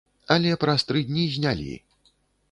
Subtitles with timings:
[0.35, 1.75] Але праз тры дні знялі.